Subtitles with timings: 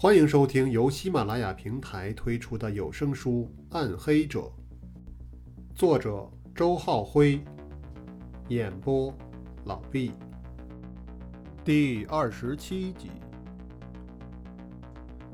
[0.00, 4.42] 欢迎收听由喜马拉雅平台推出的有声书《暗黑者》，
[5.74, 7.40] 作者周浩辉，
[8.46, 9.12] 演播
[9.64, 10.12] 老毕。
[11.64, 13.10] 第二十七集。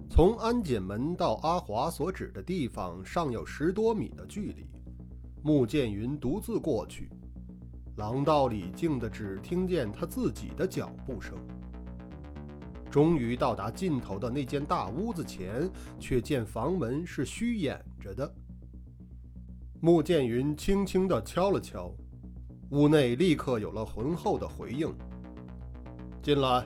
[0.08, 4.66] 从安检门到阿华所指的地方，尚有十多米的距离。
[5.42, 7.10] 穆剑云独自过去，
[7.96, 11.36] 廊道里静的只听见他自己的脚步声。
[12.94, 15.68] 终于到达尽头的那间大屋子前，
[15.98, 18.32] 却见房门是虚掩着的。
[19.80, 21.92] 穆剑云轻轻地敲了敲，
[22.70, 24.94] 屋内立刻有了浑厚的回应
[26.22, 26.64] ：“进来。”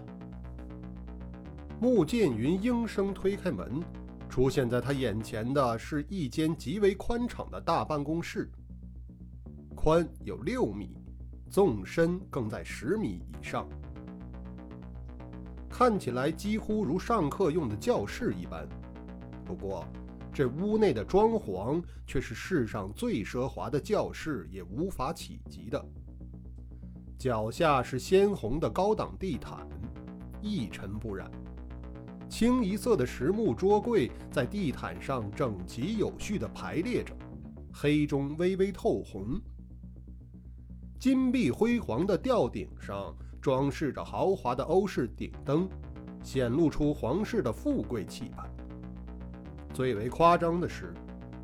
[1.81, 3.83] 穆剑云应声推开门，
[4.29, 8.53] 出现在他眼前的是一间极为宽敞的大办公室，
[9.75, 10.95] 宽有六米，
[11.49, 13.67] 纵深更在十米以上。
[15.79, 18.69] 看起来几乎如上课用的教室一般，
[19.45, 19.87] 不过
[20.33, 25.81] 这屋内的装潢却是世上最奢华的教室也无法企及的。
[27.17, 29.69] 脚下是鲜红的高档地毯，
[30.43, 31.31] 一尘不染；
[32.29, 37.15] 清一色的实木桌柜在地毯上整齐有序地排列着，
[37.73, 39.41] 黑中微微透红。
[40.99, 43.15] 金碧辉煌的吊顶上。
[43.41, 45.69] 装饰着豪华的欧式顶灯，
[46.23, 48.49] 显露出皇室的富贵气派。
[49.73, 50.93] 最为夸张的是，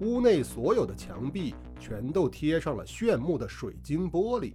[0.01, 4.55] 屋内所有的墙壁全都贴上了炫目的水晶玻璃。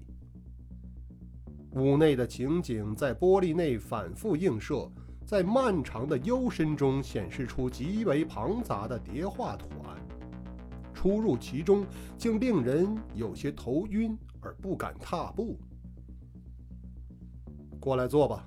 [1.74, 4.92] 屋内的情景在玻璃内反复映射，
[5.26, 9.96] 在漫长的幽深中显示出极为庞杂的叠画图案。
[10.94, 11.86] 出入其中，
[12.18, 15.58] 竟令人有些头晕而不敢踏步。
[17.80, 18.46] 过来坐吧。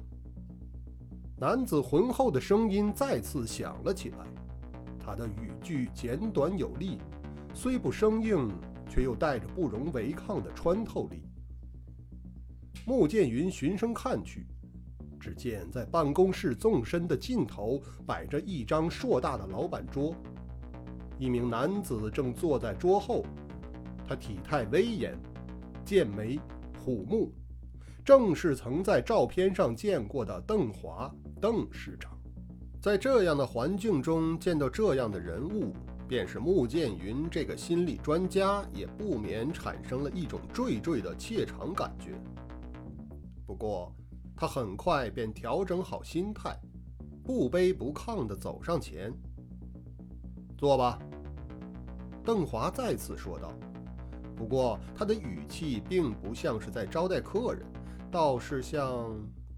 [1.39, 4.19] 男子浑厚的声音再次响了起来，
[4.99, 6.99] 他的语句简短有力，
[7.53, 8.49] 虽不生硬，
[8.89, 11.23] 却又带着不容违抗的穿透力。
[12.87, 14.47] 穆剑云循声看去，
[15.19, 20.15] 只见在办公室纵深的尽头摆着一张硕大的老板桌，
[21.19, 23.25] 一名男子正坐在桌后，
[24.07, 25.19] 他体态威严，
[25.85, 26.39] 剑眉
[26.85, 27.33] 虎目。
[28.05, 32.11] 正是曾在照片上见过的邓华，邓市长。
[32.81, 35.73] 在这样的环境中见到这样的人物，
[36.09, 42.15] 便是穆剑云这个心理专家也不免产生了一种惴惴的怯场感觉。
[43.47, 43.95] 不过，
[44.35, 46.59] 他很快便调整好心态，
[47.23, 49.15] 不卑不亢地走上前
[50.59, 50.99] ：“坐吧。”
[52.25, 53.53] 邓华再次说道。
[54.35, 57.65] 不过，他的语气并不像是在招待客人。
[58.13, 59.11] 倒是像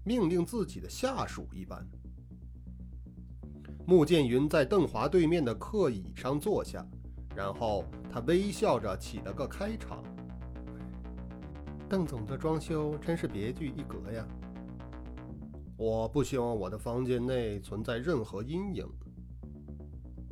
[0.05, 1.85] 命令自己的下属一般。
[3.85, 6.87] 穆剑云在邓华对面的客椅上坐下，
[7.35, 10.01] 然后他微笑着起了个开场
[11.89, 14.25] ：“邓总的装修真是别具一格呀！
[15.75, 18.87] 我不希望我的房间内存在任何阴影。”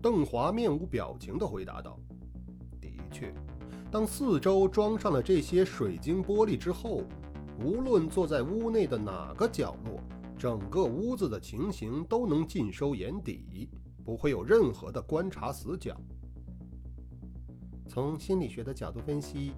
[0.01, 1.99] 邓华面无表情地回答道
[2.79, 3.33] ：“的确，
[3.91, 7.03] 当四周装上了这些水晶玻璃之后。”
[7.63, 10.01] 无论坐在屋内的哪个角落，
[10.37, 13.69] 整个屋子的情形都能尽收眼底，
[14.03, 15.95] 不会有任何的观察死角。
[17.87, 19.53] 从心理学的角度分析，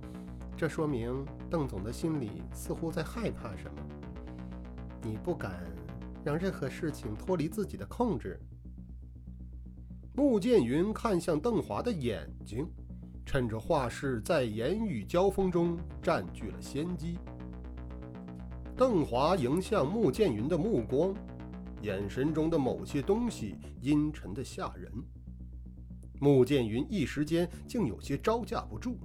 [0.56, 3.82] 这说明邓总的心里似乎在害怕什么。
[5.02, 5.66] 你不敢
[6.24, 8.40] 让任何事情脱离自己的控制。
[10.14, 12.68] 穆剑云看向邓华的眼睛，
[13.26, 17.18] 趁着画室在言语交锋中占据了先机。
[18.78, 21.16] 邓华迎向穆剑云的目光，
[21.82, 24.92] 眼神中的某些东西阴沉的吓人。
[26.20, 28.98] 穆剑云一时间竟有些招架不住，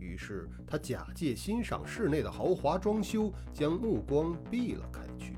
[0.00, 5.36] 于是他假借欣赏室内的豪华装修，将目光避了开去。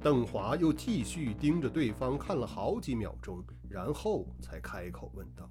[0.00, 5.50] 邓华又继续盯着对方看了好几秒钟，然后才开口问道：“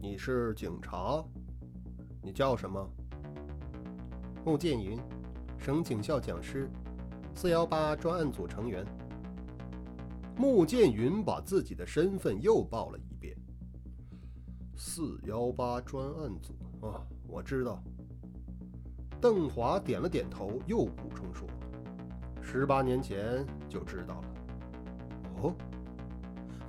[0.00, 1.24] 你是警察？
[2.22, 2.88] 你叫什么？”
[4.46, 4.96] 穆剑云，
[5.58, 6.70] 省警校讲师，
[7.34, 8.86] 四幺八专案组成员。
[10.36, 13.36] 穆剑云把自己的身份又报了一遍。
[14.76, 17.82] 四幺八专案组啊，我知道。
[19.20, 21.44] 邓华点了点头，又补充说
[22.40, 24.28] ：“十八年前就知道了。”
[25.42, 25.56] 哦，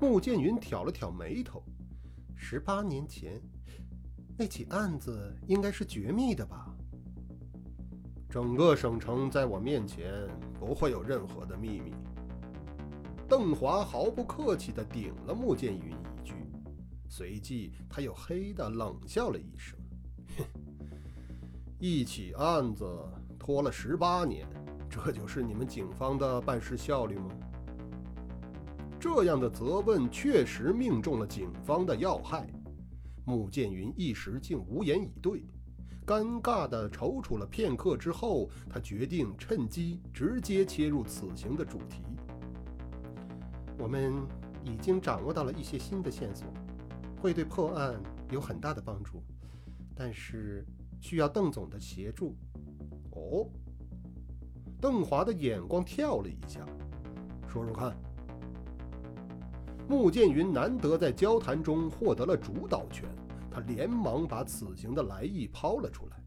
[0.01, 1.61] 穆剑云挑了挑眉头。
[2.35, 3.39] 十八年前，
[4.35, 6.66] 那起案子应该是绝密的吧？
[8.37, 10.13] 整个省城在我面前
[10.59, 11.91] 不会有任何的秘密。
[13.27, 16.35] 邓华毫不客气地顶了穆剑云一句，
[17.09, 19.75] 随即他又嘿地冷笑了一声
[20.37, 20.43] ：“哼，
[21.79, 22.85] 一起案子
[23.39, 24.47] 拖了十八年，
[24.87, 27.31] 这就是你们警方的办事效率吗？”
[29.01, 32.47] 这样的责问确实命中了警方的要害。
[33.25, 35.43] 穆剑云一时竟无言以对，
[36.07, 42.01] 尴尬地踌躇了片刻之后，他决定趁机直接切入此行的主题。
[43.77, 44.13] 我们
[44.63, 46.47] 已经掌握到了一些新的线索，
[47.21, 48.01] 会对破案
[48.31, 49.21] 有很大的帮助，
[49.93, 50.65] 但是
[51.01, 52.37] 需要邓总的协助。
[53.11, 53.49] 哦，
[54.79, 56.65] 邓华的眼光跳了一下，
[57.49, 57.93] 说说看。
[59.89, 63.09] 穆剑云难得在交谈中获得了主导权，
[63.57, 66.17] 他连忙把此行的来意抛了出来。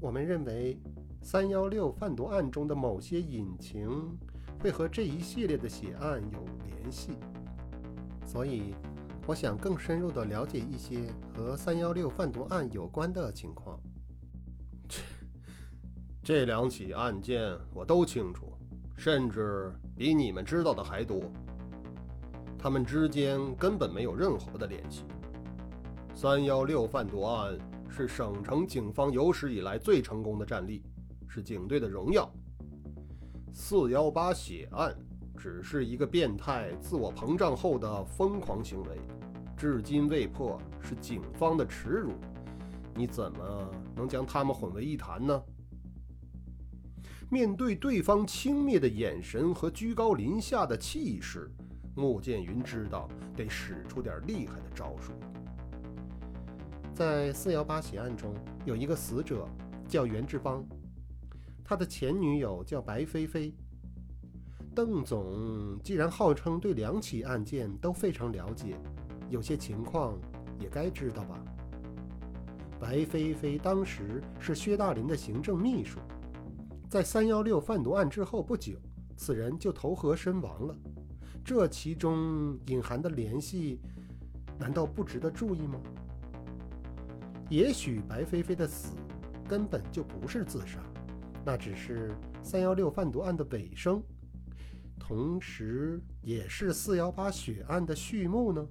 [0.00, 0.76] 我们认为，
[1.22, 3.88] 三幺六贩毒案中的某些隐情
[4.58, 7.12] 会和这一系列的血案有联系，
[8.26, 8.74] 所以
[9.24, 10.98] 我想更深入地了解一些
[11.32, 13.78] 和三幺六贩毒案有关的情况。
[14.88, 15.04] 切，
[16.24, 18.52] 这两起案件我都清楚，
[18.96, 21.22] 甚至比你们知道的还多。
[22.58, 25.04] 他们之间根本没有任何的联系。
[26.14, 30.82] 三幺六贩毒案是省城警方有史以来最成功的战例，
[31.26, 32.30] 是警队的荣耀。
[33.52, 34.94] 四幺八血案
[35.36, 39.00] 只是一个变态自我膨胀后的疯狂行为，
[39.56, 42.12] 至今未破，是警方的耻辱。
[42.94, 45.42] 你怎么能将他们混为一谈呢？
[47.30, 51.50] 面对对方轻蔑的眼神和居高临下的气势。
[51.94, 55.12] 穆剑云知道得使出点厉害的招数。
[56.94, 58.34] 在四幺八血案中，
[58.66, 59.48] 有一个死者
[59.88, 60.62] 叫袁志邦，
[61.64, 63.54] 他的前女友叫白菲菲。
[64.74, 68.76] 邓总既然号称对两起案件都非常了解，
[69.30, 70.18] 有些情况
[70.58, 71.42] 也该知道吧？
[72.78, 75.98] 白菲菲当时是薛大林的行政秘书，
[76.90, 78.74] 在三幺六贩毒案之后不久，
[79.16, 80.76] 此人就投河身亡了。
[81.42, 83.80] 这其中隐含的联系，
[84.58, 85.80] 难道不值得注意吗？
[87.52, 88.96] 也许白菲菲的死
[89.46, 90.78] 根本就不是自杀，
[91.44, 94.02] 那只是三幺六贩毒案的尾声，
[94.98, 98.66] 同时也是四幺八血案的序幕呢？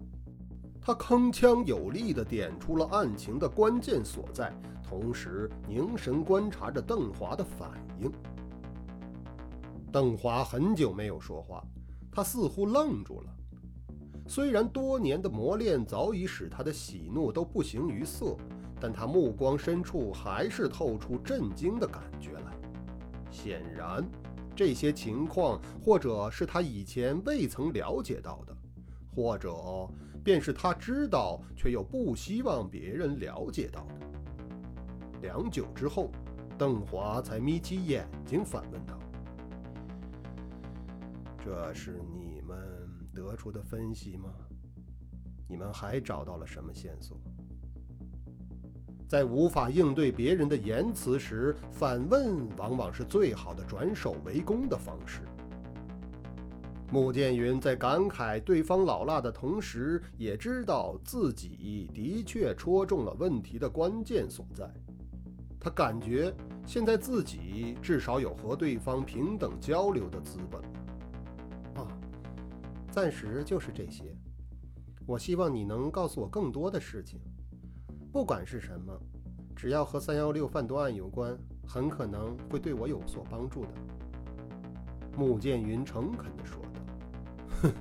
[0.81, 4.51] 他铿锵有力地点出了案情的关键所在，
[4.81, 7.69] 同时凝神观察着邓华的反
[7.99, 8.11] 应。
[9.91, 11.63] 邓华很久没有说话。
[12.11, 13.29] 他似乎愣住了，
[14.27, 18.35] 虽然多年的磨练早已使他的喜怒都不形于色，
[18.81, 22.51] 但他目光深处还是透出震惊的感觉来。
[23.29, 24.03] 显然，
[24.55, 28.57] 这些情况或者是他以前未曾了解到的，
[29.15, 29.53] 或者
[30.23, 34.07] 便是他知道却又不希望别人了解到的。
[35.21, 36.11] 良久之后，
[36.57, 38.97] 邓华才眯起眼睛反问道。
[41.43, 42.57] 这是你们
[43.13, 44.29] 得出的分析吗？
[45.47, 47.19] 你们还找到了什么线索？
[49.11, 55.19] 在无法应对别人的言辞时，反问往往是最好的转守为攻的方式。
[56.89, 64.65] 穆剑云在感慨对方老辣的同时，也知道自己的确戳中了问题的关键所在。
[65.59, 66.33] 他感觉
[66.65, 70.61] 现在自己至少有和对方平等交流的资本。
[71.83, 71.85] 啊
[72.89, 74.05] 暂时就是这些。
[75.05, 77.19] 我希望你能告诉我更多的事情，
[78.11, 78.93] 不管是什么，
[79.55, 83.69] 只要和三幺六贩毒案有关，很可能会对我有所帮助的。”
[85.17, 86.81] 穆剑云诚恳地说道。
[87.63, 87.71] “哼，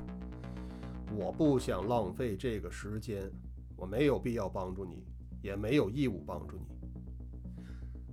[1.16, 3.30] 我不想浪费这个时间，
[3.76, 5.04] 我没有必要帮助你，
[5.42, 7.64] 也没有义务帮助你。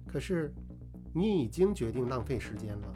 [0.08, 0.54] 可是，
[1.14, 2.94] 你已经决定浪费时间了。”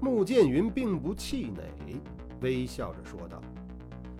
[0.00, 2.00] 穆剑云并不气馁。
[2.40, 3.42] 微笑着说道：“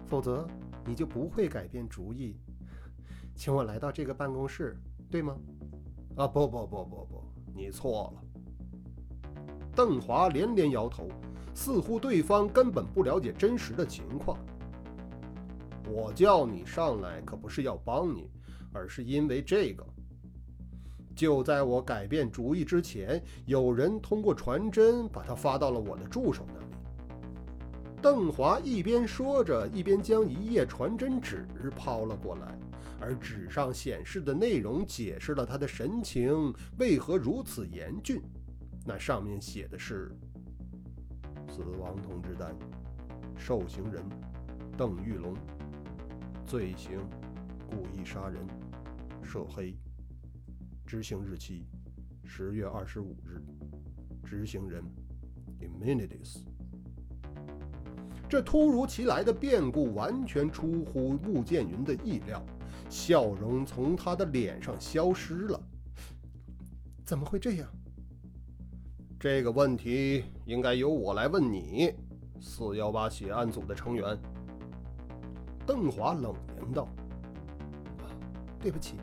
[0.04, 0.44] 否则
[0.84, 2.36] 你就不会改变主意，
[3.38, 4.76] 请我来到这个办公室，
[5.08, 5.36] 对吗
[6.18, 8.22] ？”“啊，不不不不不，你错了。”
[9.76, 11.08] 邓华连连摇头，
[11.54, 14.36] 似乎对方根本不了解真实的情况。
[15.88, 18.28] “我叫你上来可不是要帮你，
[18.72, 19.86] 而是因为这个。
[21.14, 26.66] 就在我改变主意之前，有人通过传真把它发到了我的助手那里。”
[28.00, 32.56] 邓华一边说着，一边将一页传真纸抛了过来，
[33.00, 38.22] 而纸上显示的内容解释了他的神情为何如此严峻。
[38.86, 40.12] 那上面写的是：
[41.48, 42.56] 死亡通知单，
[43.36, 44.02] 受刑人
[44.76, 45.34] 邓玉龙，
[46.46, 47.00] 罪行
[47.68, 48.46] 故意杀人，
[49.22, 49.76] 涉黑。
[50.86, 51.66] 执行日期
[52.24, 53.42] 十月二十五日。
[54.24, 54.82] 执行人
[55.60, 56.47] Immunities。
[58.28, 62.44] 这突如其来的变故完全出乎穆剑云的意料，
[62.90, 65.60] 笑容从他的脸上消失了。
[67.04, 67.66] 怎么会这样？
[69.18, 71.94] 这个问题应该由我来问你，
[72.38, 74.16] 四幺八血案组的成员。
[75.66, 76.88] 邓华冷言道
[78.60, 78.96] ：“对不起。”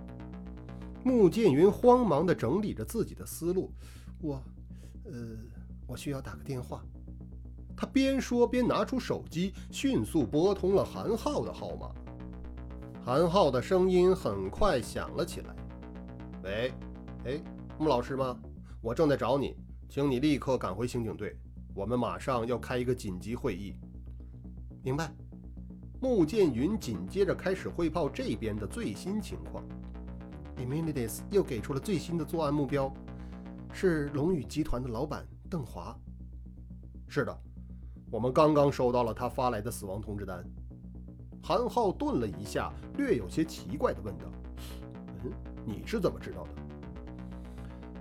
[1.03, 3.71] 穆剑云慌忙地整理着自己的思路。
[4.21, 4.41] 我，
[5.03, 5.11] 呃，
[5.85, 6.83] 我需要打个电话。
[7.75, 11.91] 他边说边拿出手机，迅速拨通了韩浩的号码。
[13.03, 15.55] 韩浩的声音很快响了起来
[16.43, 16.73] ：“喂，
[17.25, 17.41] 哎，
[17.77, 18.37] 穆老师吗？
[18.81, 19.55] 我正在找你。”
[19.87, 21.37] 请你立刻赶回刑警队，
[21.73, 23.75] 我们马上要开一个紧急会议。
[24.83, 25.13] 明白。
[26.01, 29.63] 穆剑云紧接着开始汇报这边的最新情况。
[30.57, 32.93] Eminides 又给出了最新的作案目标，
[33.71, 35.95] 是龙宇集团的老板邓华。
[37.07, 37.39] 是的，
[38.15, 40.41] 我们刚刚收到了他发来的死亡通知单。
[41.43, 44.23] 韩浩顿了一下，略有些奇怪地问道
[45.25, 45.31] ：“嗯，
[45.65, 46.51] 你是怎么知道的？”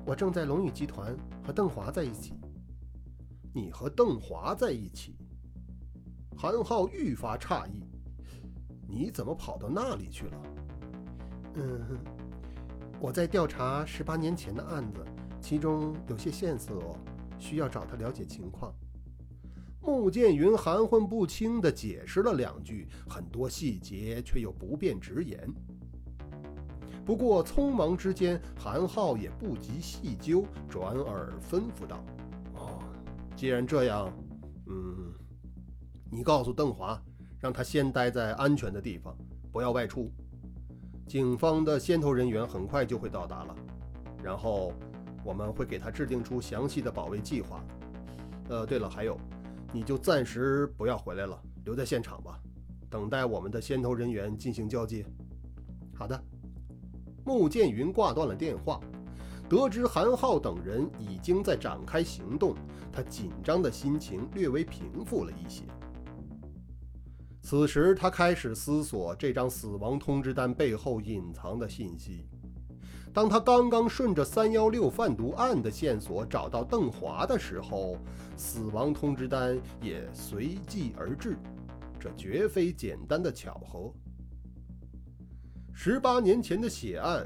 [0.07, 2.35] 我正在龙宇集团和邓华在一起。
[3.53, 5.17] 你和邓华在一起？
[6.37, 7.83] 韩浩愈发诧异。
[8.87, 10.43] 你怎么跑到那里去了？
[11.55, 11.99] 嗯，
[13.01, 15.05] 我在调查十八年前的案子，
[15.41, 16.97] 其中有些线索
[17.37, 18.73] 需要找他了解情况。
[19.85, 25.47] 穆剑云含混不清地解释了两句，很多细节却又不便直言。
[27.05, 32.03] 不过，匆忙之间，韩浩也不及细究，转而吩咐道
[32.57, 32.83] ：“哦，
[33.37, 34.11] 既然这样，
[34.69, 35.13] 嗯，
[36.11, 36.99] 你告诉邓华，
[37.39, 39.15] 让他先待在安全的地方，
[39.53, 40.11] 不要外出。
[41.07, 43.55] 警方的先头人员很快就会到达了，
[44.23, 44.73] 然后
[45.23, 47.63] 我们会给他制定出详细的保卫计划。
[48.49, 49.19] 呃，对了，还有，
[49.75, 52.41] 你就暂时不要回来了，留在现场吧，
[52.89, 55.05] 等待我们的先头人员进行交接。
[55.93, 56.19] 好的。”
[57.27, 58.79] 穆剑云挂断了电话，
[59.49, 62.55] 得知韩浩等人已经在展开行动，
[62.93, 65.65] 他紧张的心情略微平复了一些。
[67.41, 72.29] 此时，他开始思索这张死亡通知单背后隐藏的信息。
[73.15, 77.97] 当他刚刚顺着三幺六贩毒案的线索找到邓华的时候，
[78.37, 81.37] 死亡通知单也随即而至，
[81.97, 83.95] 这绝非简单的巧合。
[85.73, 87.25] 十八年前的血案，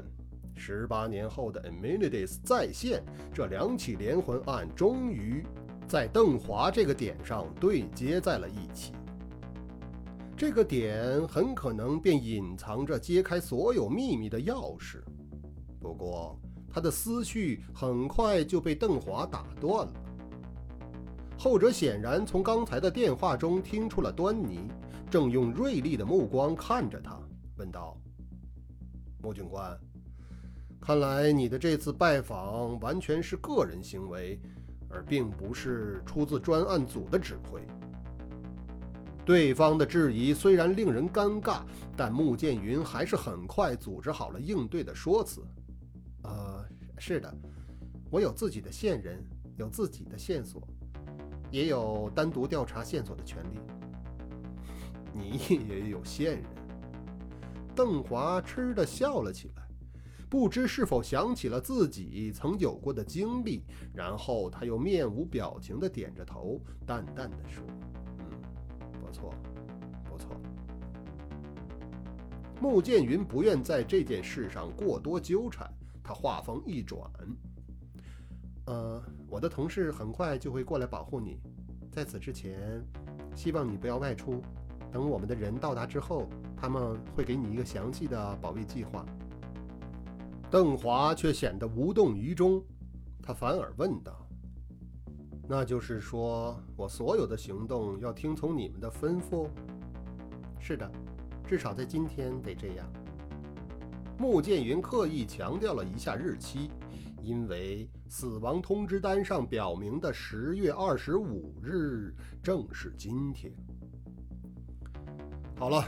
[0.55, 3.03] 十八年后的 Immunities 再现，
[3.33, 5.43] 这两起连环案终于
[5.87, 8.93] 在邓华这个点上对接在了一起。
[10.37, 15.01] 这个点很可能便隐藏着揭开所有秘密的钥匙。
[15.79, 16.37] 不过，
[16.71, 19.93] 他的思绪很快就被邓华打断了。
[21.37, 24.59] 后者显然从刚才的电话中听出了端倪，
[25.09, 27.17] 正用锐利的目光看着他，
[27.57, 27.97] 问道。
[29.21, 29.79] 穆警官，
[30.81, 34.39] 看来你的这次拜访完全是个人行为，
[34.89, 37.61] 而并不是出自专案组的指挥。
[39.25, 41.61] 对方的质疑虽然令人尴尬，
[41.95, 45.41] 但穆剑云还是很快组织好了应对的说辞。
[46.23, 46.65] 呃，
[46.97, 47.33] 是的，
[48.09, 49.23] 我有自己的线人，
[49.57, 50.61] 有自己的线索，
[51.51, 53.59] 也有单独调查线索的权利。
[55.13, 56.45] 你 也有线人？
[57.75, 59.63] 邓华嗤的笑了起来，
[60.29, 67.63] 不知是否想起了自己曾有过的经历，然后他又面无表情的点着头，淡淡的说
[68.19, 68.41] ：“嗯，
[69.01, 69.33] 不错，
[70.03, 70.29] 不错。”
[72.61, 75.71] 穆剑云不愿在这件事上过多纠缠，
[76.09, 76.99] 他话锋一转
[78.65, 81.39] ：“呃，我的同事很快就会过来保护你，
[81.91, 82.83] 在此之前，
[83.35, 84.41] 希望你不要外出。
[84.91, 86.27] 等我们的人到达之后。”
[86.61, 89.05] 他们会给你一个详细的保卫计划。
[90.51, 92.61] 邓华却显得无动于衷，
[93.23, 94.27] 他反而问道
[95.47, 99.47] ：“那就是说我所有的行动要听从你们的吩咐
[100.59, 100.91] ？”“是的，
[101.47, 102.85] 至少在今天得这样。”
[104.19, 106.69] 穆剑云刻意强调了一下日期，
[107.23, 113.51] 因为死亡通知单上表明的十月二十五日正是今天。
[115.57, 115.83] 好了。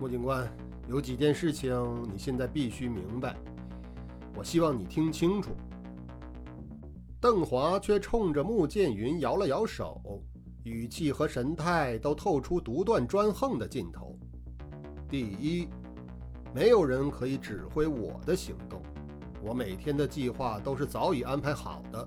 [0.00, 0.52] 穆警官，
[0.88, 1.72] 有几件事情
[2.12, 3.36] 你现在必须明白，
[4.34, 5.52] 我希望你听清楚。
[7.20, 10.20] 邓华却冲着穆剑云摇了摇手，
[10.64, 14.18] 语气和神态都透出独断专横的劲头。
[15.08, 15.68] 第一，
[16.54, 18.80] 没有人可以指挥我的行动，
[19.42, 22.06] 我每天的计划都是早已安排好的。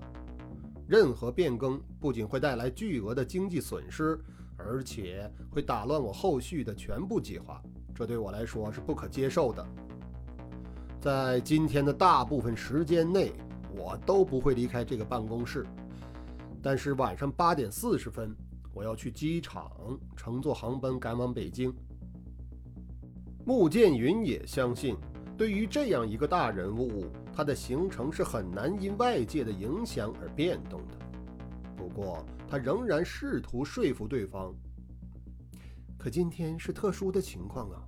[0.88, 4.18] 任何变更不仅会带来巨额的经济损失，
[4.56, 7.62] 而且会打乱我后续的全部计划，
[7.94, 9.68] 这对我来说是不可接受的。
[11.01, 13.34] 在今天的大部分时间内，
[13.75, 15.68] 我都不会离开这个办公室。
[16.63, 18.34] 但是晚上八点四十分。
[18.74, 19.72] 我要去机场
[20.16, 21.74] 乘坐航班赶往北京。
[23.48, 24.98] 穆剑云也相信，
[25.38, 30.98] 对于这样一个大人物，他的行程是很难因外界的影响而变动的。
[31.77, 34.54] 不过，他仍然试图说服对方。
[35.98, 37.82] 可今天是特殊的情况啊，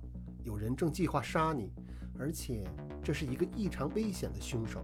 [0.44, 1.70] 有人正计划杀你，
[2.18, 2.64] 而且
[3.04, 4.82] 这是一个异常危险的凶手。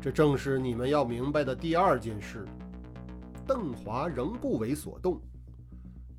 [0.00, 2.46] 这正是你们要明白的第二件事。
[3.44, 5.20] 邓华仍不为所动。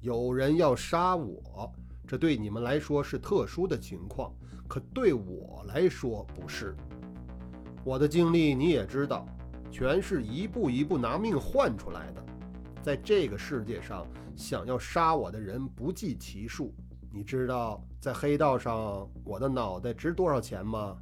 [0.01, 1.74] 有人要杀我，
[2.07, 4.31] 这对你们来说是特殊的情况，
[4.67, 6.75] 可对我来说不是。
[7.83, 9.25] 我的经历你也知道，
[9.72, 12.24] 全是一步一步拿命换出来的。
[12.81, 14.05] 在这个世界上，
[14.36, 16.74] 想要杀我的人不计其数。
[17.12, 20.98] 你知道在黑道上我的脑袋值多少钱吗？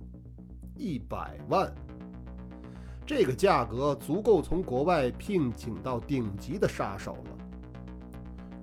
[0.76, 1.74] 一百万。
[3.06, 7.38] 这个价格足够从国外聘请到顶级的杀手了。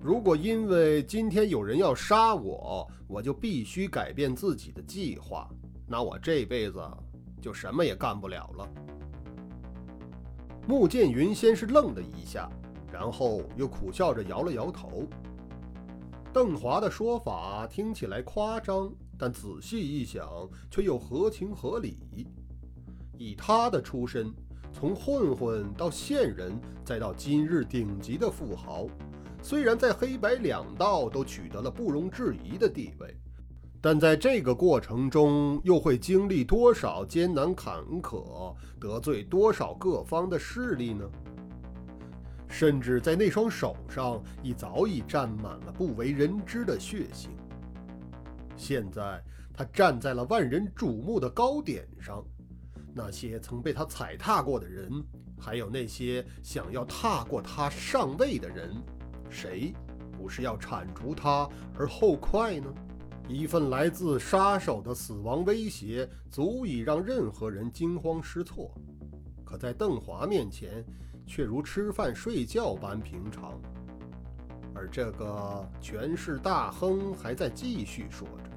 [0.01, 5.49] 如果因为今天有人要杀我，我就必须改变自己的计划，
[5.87, 6.81] 那我这辈子
[7.41, 8.69] 就什么也干不了了。
[10.69, 12.49] 穆剑云先是愣了一下，
[12.93, 15.09] 然后又苦笑着摇了摇头。
[16.33, 20.29] 邓华的说法听起来夸张，但仔细一想，
[20.71, 22.29] 却又合情合理。
[23.17, 24.33] 以他的出身，
[24.73, 28.87] 从混混到线人，再到今日顶级的富豪，
[29.49, 33.17] 虽然在黑白两道都取得了不容置疑的地位，
[33.81, 41.03] 但在这个过程中又会经历多少艰难坎坷，得罪多少各方的势力呢？
[42.47, 47.29] 甚至在那双手上，已早已沾满了不为人知的血腥。
[48.55, 49.19] 现在
[49.55, 52.23] 他站在了万人瞩目的高点上。
[52.95, 54.91] 那些曾被他踩踏过的人，
[55.41, 58.75] 还有那些想要踏过他上位的人，
[59.31, 59.75] 谁
[60.17, 62.73] 不是要铲除他而后快呢？
[63.29, 68.73] 一份来自杀手的死亡威胁，足以让任何人惊慌失措。
[69.45, 70.85] 可在邓华面前，
[71.27, 73.61] 却如吃饭睡觉般平常。
[74.75, 78.51] 而这个权势大亨还在继续说着。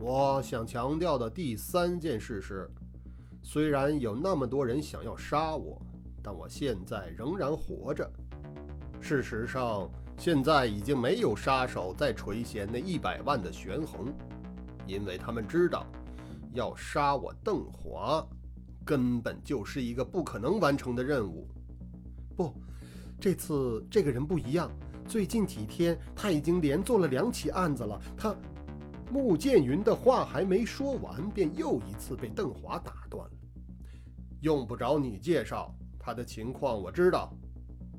[0.00, 2.70] 我想强调的第三件事是，
[3.42, 5.80] 虽然有那么多人想要杀我，
[6.22, 8.10] 但我现在仍然活着。
[9.06, 9.88] 事实上，
[10.18, 14.12] 现在已经没有杀手再垂涎那一百万的悬红，
[14.84, 15.86] 因为他们知道，
[16.54, 18.26] 要杀我邓华，
[18.84, 21.46] 根本就是一个不可能完成的任务。
[22.34, 22.52] 不，
[23.20, 24.68] 这次这个人不一样。
[25.06, 28.00] 最近几天，他已经连做了两起案子了。
[28.16, 28.34] 他。
[29.08, 33.30] 穆剑云的话还没说完，便又一次被邓华打断了。
[34.40, 37.32] 用不着你介绍他的情况，我知道。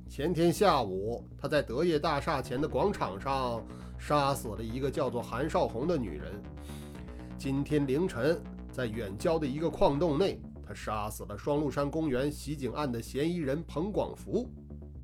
[0.10, 3.62] 前天下午，他在德业大厦前的广场上
[3.98, 6.41] 杀死了一个叫做韩少红的女人。
[7.38, 8.41] 今天凌晨，
[8.72, 14.50] 在远郊的一个矿洞内，他杀死了双鹿山公园袭警案的嫌疑人彭广福。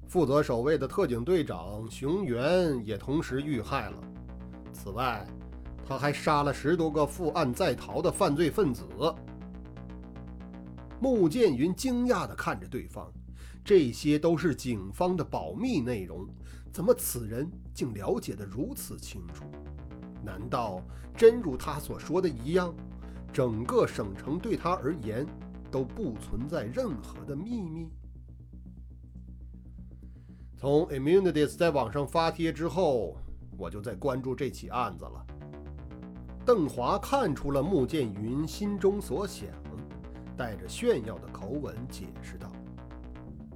[0.08, 3.98] 负责守卫的特警队长熊原也同时遇害了。
[4.72, 5.28] 此外，
[5.86, 8.86] 他还杀了十多个负案在逃的犯罪分子。
[11.00, 13.12] 穆剑云惊讶地看着对方，
[13.64, 16.28] 这些都是警方的保密内容，
[16.72, 19.46] 怎么此人竟了解得如此清楚？
[20.22, 20.82] 难道
[21.16, 22.74] 真如他所说的一样，
[23.32, 25.26] 整个省城对他而言
[25.72, 27.90] 都不存在任何的秘密？
[30.58, 33.18] 从 Immunity 在网上发帖之后，
[33.58, 35.26] 我就在关注这起案子了。
[36.46, 39.50] 邓华看出了穆剑云心中所想，
[40.38, 42.50] 带着炫耀的口吻解释道：“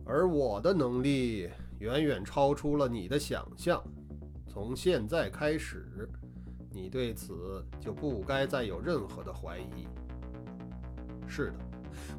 [0.08, 3.84] 而我的能力远远超出了你的想象。
[4.48, 6.10] 从现在开始，
[6.72, 9.88] 你对此就不该再有任何的怀疑。”
[11.28, 11.60] 是的，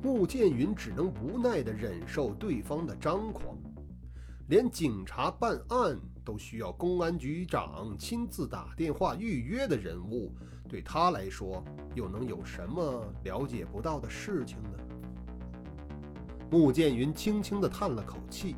[0.03, 3.57] 穆剑云只能无奈地忍受对方的张狂。
[4.49, 10.35] 连警察办案都需要公安局长亲自打电话预约的人物。
[10.69, 14.79] 对他来说，又能有什么了解不到的事情呢？
[16.51, 18.57] 穆剑云轻轻地叹了口气：“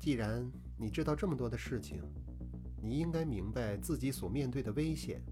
[0.00, 2.02] 既然你知道这么多的事情，
[2.80, 5.22] 你应该明白自己所面对的危险。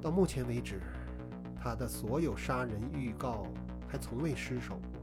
[0.00, 0.80] 到目前为止，
[1.54, 3.46] 他的所有杀人预告
[3.86, 5.02] 还从未失手过。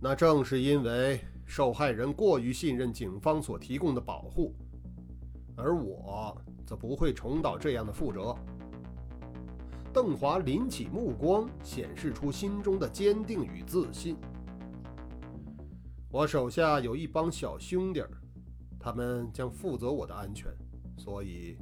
[0.00, 4.54] 那正是因为受害人过于信任警方所提供的保护，
[5.56, 8.36] 而我则不会重蹈这样的覆辙。
[9.92, 14.16] 邓华拎起目光，显示出心中的坚定与自信。
[16.10, 18.02] 我手下有一帮小兄弟，
[18.78, 20.48] 他们将负责我的安全，
[20.96, 21.56] 所以，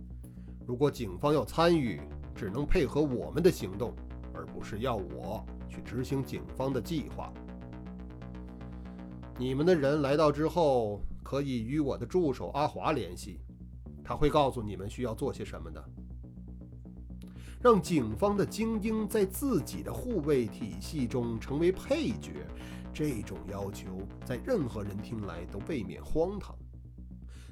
[0.67, 2.01] 如果警方要参与，
[2.35, 3.95] 只能配合我们的行动，
[4.35, 7.33] 而不是要我去执行警方的计划。
[9.39, 13.41] 你们的人来到之后，可以与我的助手阿华联系，
[14.05, 15.83] 他会告诉你们需要做些什么的。
[17.61, 22.47] 让警方的精英在自己的护卫体系中成为配角，
[22.93, 23.87] 这种要求
[24.25, 26.55] 在任何人听来都未免荒唐。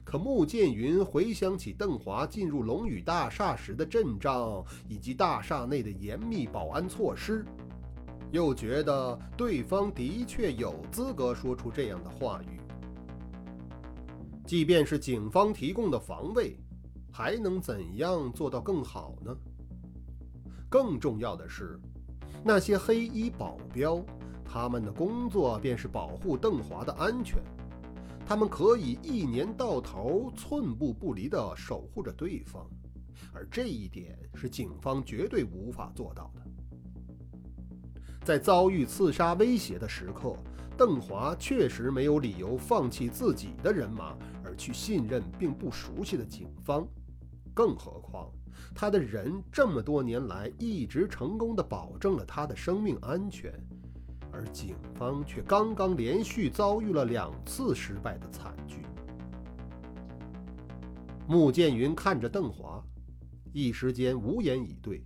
[0.05, 7.45] 可穆剑云回想起邓华进入龙宇大厦时的阵仗，以及大厦内的严密保安措施。
[8.31, 12.61] 又觉得对方的确有资格说出这样的话语。
[14.47, 16.57] 即便是警方提供的防卫，
[17.11, 19.37] 还能怎样做到更好呢？
[20.69, 21.79] 更重要的是，
[22.45, 24.05] 那些黑衣保镖，
[24.45, 27.43] 他们的工作便是保护邓华的安全。
[28.27, 32.69] 他们可以一年到头寸步不离地守护着对方，
[33.33, 36.43] 而这一点是警方绝对无法做到的。
[38.25, 40.37] 在遭遇刺杀威胁的时刻，
[40.77, 46.85] 邓华确实没有理由放弃自己的人马，而去信任并不熟悉的警方。
[47.55, 48.29] 更何况，
[48.75, 53.53] 他的人这么多年来一直成功的保证了他的生命安全，
[54.33, 58.87] 而警方却刚刚连续遭遇了两次失败的惨剧。
[61.27, 62.83] 穆剑云看着邓华，
[63.53, 65.03] 一时间无言以对。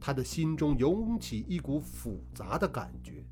[0.00, 3.24] 他的心中涌起一股复杂的感觉，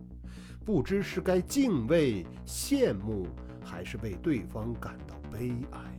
[0.65, 3.27] 不知是该敬畏、羡慕，
[3.63, 5.92] 还是为对方感到悲哀。